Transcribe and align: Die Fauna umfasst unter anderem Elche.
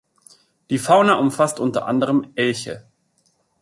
Die 0.71 0.79
Fauna 0.79 1.19
umfasst 1.19 1.59
unter 1.59 1.85
anderem 1.85 2.31
Elche. 2.33 2.87